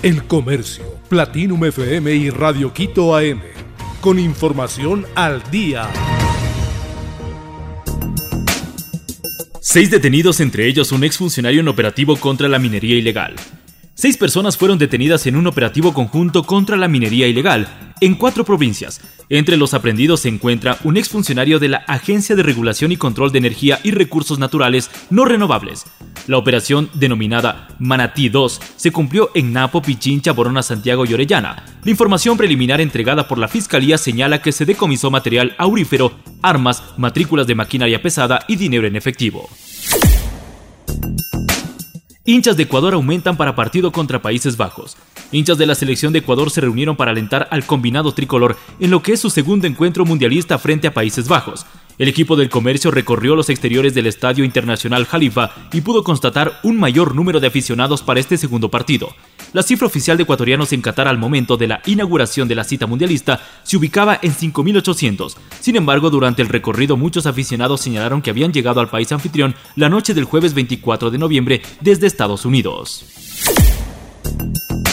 El 0.00 0.22
Comercio, 0.28 0.84
Platinum 1.08 1.64
FM 1.64 2.14
y 2.14 2.30
Radio 2.30 2.72
Quito 2.72 3.16
AM. 3.16 3.40
Con 4.00 4.20
información 4.20 5.04
al 5.16 5.42
día. 5.50 5.90
Seis 9.60 9.90
detenidos, 9.90 10.38
entre 10.38 10.68
ellos 10.68 10.92
un 10.92 11.02
exfuncionario 11.02 11.62
en 11.62 11.66
operativo 11.66 12.14
contra 12.14 12.48
la 12.48 12.60
minería 12.60 12.96
ilegal. 12.96 13.34
Seis 13.94 14.16
personas 14.16 14.56
fueron 14.56 14.78
detenidas 14.78 15.26
en 15.26 15.34
un 15.34 15.48
operativo 15.48 15.92
conjunto 15.92 16.44
contra 16.44 16.76
la 16.76 16.86
minería 16.86 17.26
ilegal 17.26 17.66
en 18.00 18.14
cuatro 18.14 18.44
provincias. 18.44 19.00
Entre 19.28 19.56
los 19.56 19.74
aprendidos 19.74 20.20
se 20.20 20.28
encuentra 20.28 20.78
un 20.84 20.96
exfuncionario 20.96 21.58
de 21.58 21.70
la 21.70 21.78
Agencia 21.78 22.36
de 22.36 22.44
Regulación 22.44 22.92
y 22.92 22.96
Control 22.96 23.32
de 23.32 23.38
Energía 23.38 23.80
y 23.82 23.90
Recursos 23.90 24.38
Naturales 24.38 24.90
No 25.10 25.24
Renovables. 25.24 25.86
La 26.28 26.36
operación 26.36 26.90
denominada 26.92 27.68
Manatí 27.78 28.28
2 28.28 28.60
se 28.76 28.92
cumplió 28.92 29.30
en 29.34 29.50
Napo, 29.54 29.80
Pichincha, 29.80 30.32
Borona, 30.32 30.62
Santiago 30.62 31.06
y 31.06 31.14
Orellana. 31.14 31.64
La 31.82 31.90
información 31.90 32.36
preliminar 32.36 32.82
entregada 32.82 33.26
por 33.26 33.38
la 33.38 33.48
Fiscalía 33.48 33.96
señala 33.96 34.42
que 34.42 34.52
se 34.52 34.66
decomisó 34.66 35.10
material 35.10 35.54
aurífero, 35.56 36.12
armas, 36.42 36.84
matrículas 36.98 37.46
de 37.46 37.54
maquinaria 37.54 38.02
pesada 38.02 38.44
y 38.46 38.56
dinero 38.56 38.86
en 38.86 38.96
efectivo. 38.96 39.48
Hinchas 42.26 42.58
de 42.58 42.64
Ecuador 42.64 42.92
aumentan 42.92 43.38
para 43.38 43.54
partido 43.54 43.90
contra 43.90 44.20
Países 44.20 44.58
Bajos. 44.58 44.98
Hinchas 45.32 45.56
de 45.56 45.64
la 45.64 45.74
selección 45.74 46.12
de 46.12 46.18
Ecuador 46.18 46.50
se 46.50 46.60
reunieron 46.60 46.94
para 46.94 47.12
alentar 47.12 47.48
al 47.50 47.64
combinado 47.64 48.12
tricolor 48.12 48.58
en 48.80 48.90
lo 48.90 49.02
que 49.02 49.14
es 49.14 49.20
su 49.20 49.30
segundo 49.30 49.66
encuentro 49.66 50.04
mundialista 50.04 50.58
frente 50.58 50.88
a 50.88 50.92
Países 50.92 51.26
Bajos. 51.26 51.64
El 51.98 52.06
equipo 52.06 52.36
del 52.36 52.48
comercio 52.48 52.92
recorrió 52.92 53.34
los 53.34 53.50
exteriores 53.50 53.92
del 53.92 54.06
Estadio 54.06 54.44
Internacional 54.44 55.04
Jalifa 55.04 55.50
y 55.72 55.80
pudo 55.80 56.04
constatar 56.04 56.60
un 56.62 56.78
mayor 56.78 57.16
número 57.16 57.40
de 57.40 57.48
aficionados 57.48 58.02
para 58.02 58.20
este 58.20 58.36
segundo 58.36 58.70
partido. 58.70 59.08
La 59.52 59.64
cifra 59.64 59.88
oficial 59.88 60.16
de 60.16 60.22
ecuatorianos 60.22 60.72
en 60.72 60.80
Qatar 60.80 61.08
al 61.08 61.18
momento 61.18 61.56
de 61.56 61.66
la 61.66 61.82
inauguración 61.86 62.46
de 62.46 62.54
la 62.54 62.62
cita 62.62 62.86
mundialista 62.86 63.40
se 63.64 63.76
ubicaba 63.76 64.16
en 64.22 64.32
5.800. 64.32 65.34
Sin 65.58 65.74
embargo, 65.74 66.08
durante 66.08 66.40
el 66.40 66.48
recorrido 66.48 66.96
muchos 66.96 67.26
aficionados 67.26 67.80
señalaron 67.80 68.22
que 68.22 68.30
habían 68.30 68.52
llegado 68.52 68.80
al 68.80 68.90
país 68.90 69.10
anfitrión 69.10 69.56
la 69.74 69.88
noche 69.88 70.14
del 70.14 70.24
jueves 70.24 70.54
24 70.54 71.10
de 71.10 71.18
noviembre 71.18 71.62
desde 71.80 72.06
Estados 72.06 72.44
Unidos. 72.44 73.17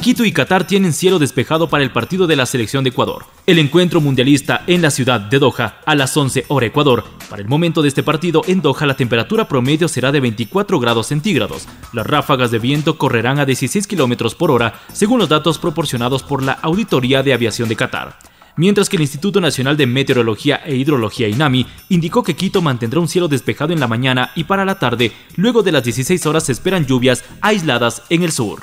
Quito 0.00 0.24
y 0.24 0.30
Qatar 0.30 0.64
tienen 0.64 0.92
cielo 0.92 1.18
despejado 1.18 1.68
para 1.68 1.82
el 1.82 1.90
partido 1.90 2.28
de 2.28 2.36
la 2.36 2.46
selección 2.46 2.84
de 2.84 2.90
Ecuador. 2.90 3.24
El 3.46 3.58
encuentro 3.58 4.00
mundialista 4.00 4.62
en 4.68 4.80
la 4.80 4.90
ciudad 4.90 5.20
de 5.20 5.40
Doha 5.40 5.80
a 5.84 5.94
las 5.96 6.16
11 6.16 6.44
hora 6.48 6.66
Ecuador. 6.66 7.04
Para 7.28 7.42
el 7.42 7.48
momento 7.48 7.82
de 7.82 7.88
este 7.88 8.04
partido 8.04 8.42
en 8.46 8.62
Doha 8.62 8.86
la 8.86 8.94
temperatura 8.94 9.48
promedio 9.48 9.88
será 9.88 10.12
de 10.12 10.20
24 10.20 10.78
grados 10.78 11.08
centígrados. 11.08 11.66
Las 11.92 12.06
ráfagas 12.06 12.52
de 12.52 12.60
viento 12.60 12.96
correrán 12.96 13.40
a 13.40 13.44
16 13.44 13.88
kilómetros 13.88 14.36
por 14.36 14.52
hora, 14.52 14.80
según 14.92 15.18
los 15.18 15.28
datos 15.28 15.58
proporcionados 15.58 16.22
por 16.22 16.44
la 16.44 16.52
Auditoría 16.52 17.24
de 17.24 17.34
Aviación 17.34 17.68
de 17.68 17.76
Qatar 17.76 18.16
mientras 18.58 18.88
que 18.88 18.96
el 18.96 19.02
Instituto 19.02 19.40
Nacional 19.40 19.76
de 19.76 19.86
Meteorología 19.86 20.60
e 20.66 20.74
Hidrología 20.74 21.28
INAMI 21.28 21.64
indicó 21.90 22.24
que 22.24 22.34
Quito 22.34 22.60
mantendrá 22.60 22.98
un 22.98 23.06
cielo 23.06 23.28
despejado 23.28 23.72
en 23.72 23.78
la 23.78 23.86
mañana 23.86 24.32
y 24.34 24.44
para 24.44 24.64
la 24.64 24.80
tarde, 24.80 25.12
luego 25.36 25.62
de 25.62 25.70
las 25.70 25.84
16 25.84 26.26
horas 26.26 26.44
se 26.46 26.52
esperan 26.52 26.84
lluvias 26.84 27.24
aisladas 27.40 28.02
en 28.10 28.24
el 28.24 28.32
sur. 28.32 28.60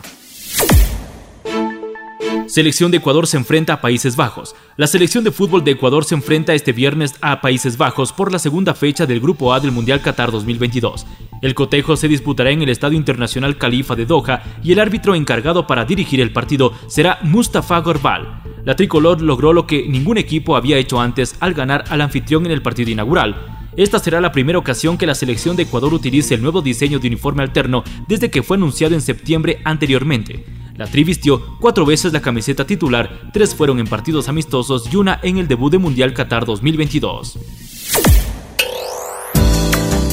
Selección 2.56 2.90
de 2.90 3.00
Ecuador 3.00 3.28
se 3.28 3.36
enfrenta 3.36 3.74
a 3.74 3.82
Países 3.82 4.16
Bajos. 4.16 4.56
La 4.78 4.88
selección 4.88 5.26
de 5.26 5.34
fútbol 5.34 5.66
de 5.66 5.72
Ecuador 5.72 6.06
se 6.06 6.16
enfrenta 6.16 6.54
este 6.54 6.72
viernes 6.72 7.14
a 7.20 7.42
Países 7.42 7.76
Bajos 7.76 8.14
por 8.14 8.32
la 8.32 8.40
segunda 8.40 8.74
fecha 8.74 9.06
del 9.06 9.20
Grupo 9.20 9.54
A 9.54 9.60
del 9.60 9.74
Mundial 9.74 10.02
Qatar 10.02 10.32
2022. 10.32 11.06
El 11.42 11.54
cotejo 11.54 11.98
se 11.98 12.08
disputará 12.08 12.52
en 12.52 12.62
el 12.62 12.70
Estadio 12.70 12.98
Internacional 12.98 13.58
Califa 13.58 13.98
de 13.98 14.06
Doha 14.06 14.42
y 14.64 14.72
el 14.72 14.80
árbitro 14.80 15.16
encargado 15.16 15.68
para 15.68 15.84
dirigir 15.84 16.22
el 16.22 16.32
partido 16.32 16.72
será 16.88 17.20
Mustafa 17.24 17.82
Gorbal. 17.82 18.42
La 18.64 18.78
tricolor 18.78 19.22
logró 19.22 19.52
lo 19.52 19.68
que 19.68 19.86
ningún 19.90 20.18
equipo 20.18 20.56
había 20.56 20.78
hecho 20.78 21.02
antes 21.02 21.36
al 21.42 21.56
ganar 21.56 21.84
al 21.90 22.00
anfitrión 22.00 22.46
en 22.46 22.54
el 22.54 22.62
partido 22.62 22.90
inaugural. 22.90 23.66
Esta 23.76 24.00
será 24.00 24.22
la 24.22 24.32
primera 24.32 24.60
ocasión 24.60 24.98
que 24.98 25.06
la 25.06 25.16
selección 25.16 25.58
de 25.58 25.64
Ecuador 25.64 25.94
utilice 25.94 26.36
el 26.36 26.42
nuevo 26.42 26.62
diseño 26.62 27.00
de 27.00 27.10
uniforme 27.10 27.44
alterno 27.44 27.84
desde 28.08 28.32
que 28.32 28.44
fue 28.44 28.56
anunciado 28.56 28.96
en 28.96 29.02
septiembre 29.02 29.60
anteriormente. 29.66 30.55
La 30.78 30.88
Tri 30.88 31.06
vistió 31.06 31.58
cuatro 31.62 31.86
veces 31.86 32.12
la 32.12 32.22
camiseta 32.22 32.68
titular, 32.68 33.30
tres 33.32 33.56
fueron 33.56 33.80
en 33.80 33.88
partidos 33.88 34.28
amistosos 34.28 34.92
y 34.92 34.98
una 34.98 35.22
en 35.24 35.38
el 35.38 35.48
debut 35.48 35.72
de 35.72 35.78
Mundial 35.78 36.14
Qatar 36.14 36.46
2022. 36.46 37.40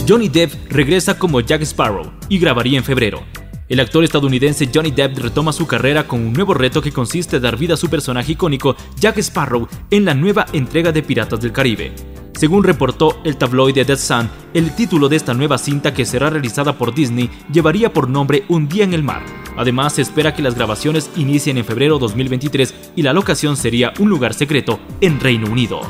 Johnny 0.08 0.28
Depp 0.28 0.70
regresa 0.70 1.18
como 1.18 1.40
Jack 1.40 1.62
Sparrow 1.62 2.12
y 2.28 2.38
grabaría 2.38 2.78
en 2.78 2.84
febrero. 2.84 3.24
El 3.68 3.80
actor 3.80 4.04
estadounidense 4.04 4.68
Johnny 4.72 4.92
Depp 4.92 5.18
retoma 5.18 5.52
su 5.52 5.66
carrera 5.66 6.06
con 6.06 6.20
un 6.20 6.32
nuevo 6.32 6.54
reto 6.54 6.80
que 6.80 6.92
consiste 6.92 7.36
en 7.36 7.42
dar 7.42 7.56
vida 7.56 7.74
a 7.74 7.76
su 7.76 7.88
personaje 7.88 8.32
icónico 8.32 8.76
Jack 9.00 9.18
Sparrow 9.18 9.66
en 9.90 10.04
la 10.04 10.14
nueva 10.14 10.46
entrega 10.52 10.92
de 10.92 11.02
Piratas 11.02 11.40
del 11.40 11.52
Caribe. 11.52 11.92
Según 12.38 12.62
reportó 12.62 13.20
el 13.24 13.36
tabloide 13.36 13.84
Dead 13.84 13.98
Sun, 13.98 14.30
el 14.54 14.74
título 14.76 15.08
de 15.08 15.16
esta 15.16 15.34
nueva 15.34 15.58
cinta 15.58 15.92
que 15.92 16.04
será 16.04 16.30
realizada 16.30 16.78
por 16.78 16.94
Disney 16.94 17.30
llevaría 17.52 17.92
por 17.92 18.08
nombre 18.08 18.44
Un 18.48 18.68
día 18.68 18.84
en 18.84 18.94
el 18.94 19.02
mar. 19.02 19.41
Además, 19.56 19.94
se 19.94 20.02
espera 20.02 20.34
que 20.34 20.42
las 20.42 20.54
grabaciones 20.54 21.10
inicien 21.16 21.58
en 21.58 21.64
febrero 21.64 21.98
2023 21.98 22.74
y 22.96 23.02
la 23.02 23.12
locación 23.12 23.56
sería 23.56 23.92
un 23.98 24.08
lugar 24.08 24.34
secreto 24.34 24.80
en 25.00 25.20
Reino 25.20 25.50
Unido. 25.50 25.80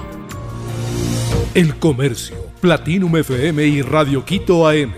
El 1.54 1.76
Comercio, 1.76 2.36
Platinum 2.60 3.16
FM 3.16 3.66
y 3.66 3.82
Radio 3.82 4.24
Quito 4.24 4.66
AM. 4.66 4.92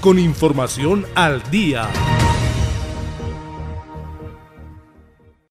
Con 0.00 0.18
información 0.18 1.04
al 1.14 1.42
día. 1.50 1.88